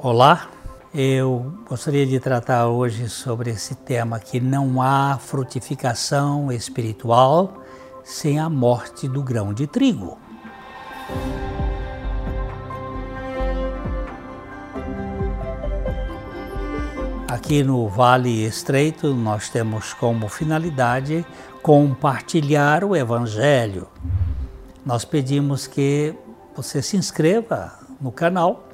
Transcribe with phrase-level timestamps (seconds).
[0.00, 0.48] Olá,
[0.94, 7.64] eu gostaria de tratar hoje sobre esse tema que não há frutificação espiritual
[8.04, 10.16] sem a morte do grão de trigo.
[17.26, 21.26] Aqui no Vale Estreito, nós temos como finalidade
[21.60, 23.88] compartilhar o Evangelho.
[24.86, 26.14] Nós pedimos que
[26.54, 28.67] você se inscreva no canal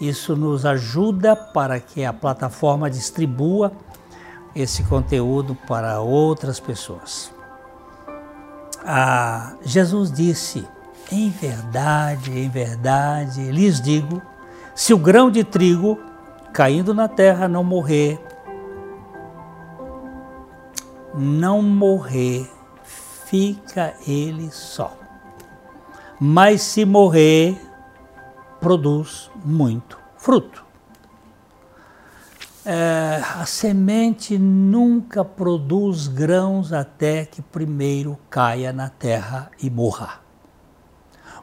[0.00, 3.72] isso nos ajuda para que a plataforma distribua
[4.54, 7.32] esse conteúdo para outras pessoas.
[8.84, 10.66] Ah, Jesus disse:
[11.10, 14.22] Em verdade, em verdade, lhes digo:
[14.74, 15.98] se o grão de trigo
[16.52, 18.20] caindo na terra não morrer,
[21.14, 22.48] não morrer,
[23.26, 24.96] fica ele só.
[26.20, 27.60] Mas se morrer,
[28.60, 30.64] produz muito fruto.
[32.64, 40.20] É, a semente nunca produz grãos até que primeiro caia na terra e morra.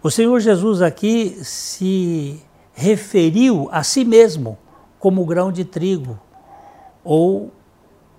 [0.04, 2.44] O Senhor Jesus aqui se
[2.74, 4.58] referiu a si mesmo
[5.00, 6.20] como o grão de trigo
[7.04, 7.52] ou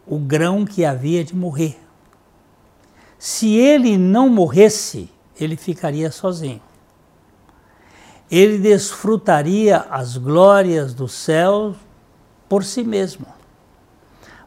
[0.05, 1.78] o grão que havia de morrer.
[3.19, 5.08] Se ele não morresse,
[5.39, 6.61] ele ficaria sozinho
[8.30, 11.74] ele desfrutaria as glórias do céu
[12.48, 13.27] por si mesmo.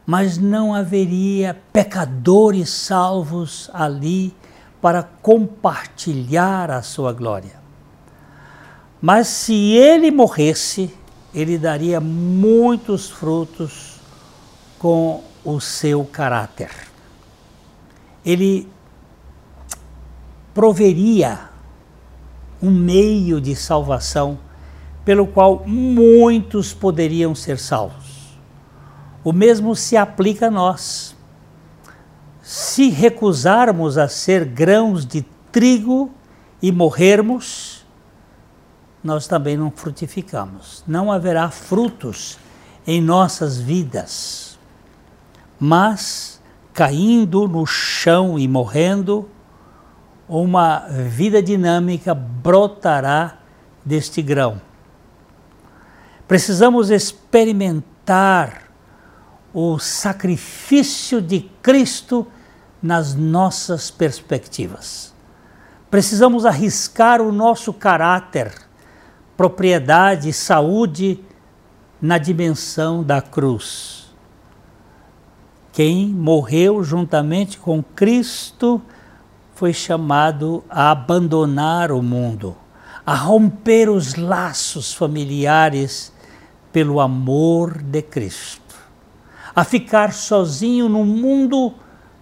[0.04, 4.34] Mas não haveria pecadores salvos ali
[4.80, 7.60] para compartilhar a sua glória.
[9.00, 10.94] Mas se ele morresse,
[11.32, 14.00] ele daria muitos frutos
[14.78, 16.70] com o seu caráter.
[18.24, 18.68] Ele
[20.52, 21.49] proveria
[22.62, 24.38] um meio de salvação
[25.04, 28.38] pelo qual muitos poderiam ser salvos.
[29.24, 31.16] O mesmo se aplica a nós.
[32.42, 36.10] Se recusarmos a ser grãos de trigo
[36.62, 37.84] e morrermos,
[39.02, 40.84] nós também não frutificamos.
[40.86, 42.38] Não haverá frutos
[42.86, 44.58] em nossas vidas.
[45.58, 46.40] Mas,
[46.72, 49.28] caindo no chão e morrendo,
[50.38, 53.38] uma vida dinâmica brotará
[53.84, 54.60] deste grão.
[56.28, 58.70] Precisamos experimentar
[59.52, 62.24] o sacrifício de Cristo
[62.80, 65.12] nas nossas perspectivas.
[65.90, 68.52] Precisamos arriscar o nosso caráter,
[69.36, 71.18] propriedade saúde
[72.00, 74.14] na dimensão da cruz.
[75.72, 78.80] Quem morreu juntamente com Cristo
[79.60, 82.56] foi chamado a abandonar o mundo,
[83.04, 86.14] a romper os laços familiares
[86.72, 88.74] pelo amor de Cristo,
[89.54, 91.74] a ficar sozinho no mundo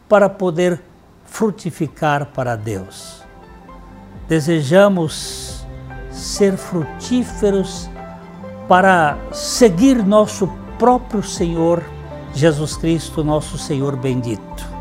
[0.09, 0.83] para poder
[1.27, 3.23] frutificar para Deus.
[4.27, 5.65] Desejamos
[6.11, 7.89] ser frutíferos
[8.67, 11.85] para seguir nosso próprio Senhor
[12.35, 14.78] Jesus Cristo, nosso Senhor bendito.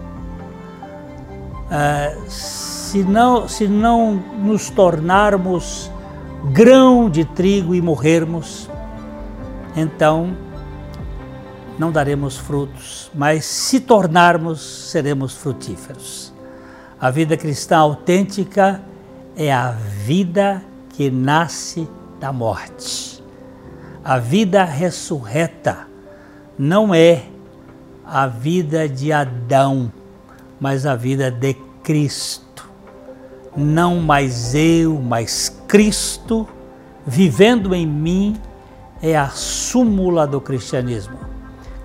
[1.68, 5.92] Uh, se, não, se não nos tornarmos
[6.52, 8.70] grão de trigo e morrermos,
[9.76, 10.36] então
[11.78, 16.34] não daremos frutos, mas se tornarmos, seremos frutíferos.
[17.00, 18.82] A vida cristã autêntica
[19.36, 21.88] é a vida que nasce
[22.20, 23.24] da morte.
[24.04, 25.88] A vida ressurreta
[26.58, 27.26] não é
[28.04, 29.92] a vida de Adão,
[30.60, 31.54] mas a vida de
[31.84, 32.70] Cristo.
[33.56, 36.48] Não mais eu, mas Cristo
[37.06, 38.36] vivendo em mim
[39.02, 41.18] é a súmula do cristianismo.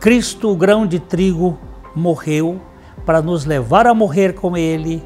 [0.01, 1.59] Cristo, o grão de trigo,
[1.95, 2.61] morreu
[3.07, 5.03] para nos levar a morrer com Ele,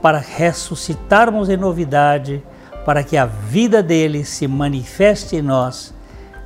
[0.00, 2.42] para ressuscitarmos em novidade,
[2.84, 5.92] para que a vida dele se manifeste em nós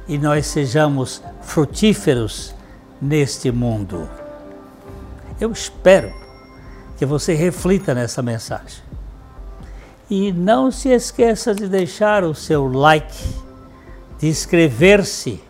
[0.09, 2.55] e nós sejamos frutíferos
[3.01, 4.09] neste mundo.
[5.41, 6.22] Eu espero
[7.03, 8.81] que você reflita nessa mensagem.
[10.09, 13.35] E não se esqueça de deixar o seu like,
[14.21, 15.43] de inscrever-se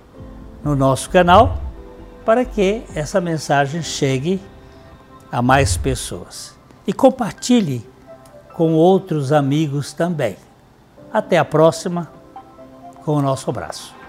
[0.64, 1.60] no nosso canal
[2.24, 4.40] para que essa mensagem chegue
[5.30, 6.56] a mais pessoas.
[6.86, 7.86] E compartilhe
[8.54, 10.38] com outros amigos também.
[11.12, 12.10] Até a próxima
[13.04, 14.01] com o nosso abraço.